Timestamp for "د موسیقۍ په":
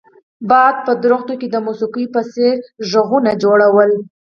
1.51-2.21